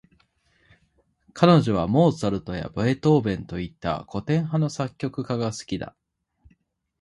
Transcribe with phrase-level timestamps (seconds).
[1.35, 5.95] 彼女はモーツァルトやベートーヴェンといった、古典派の作曲家が好きだ。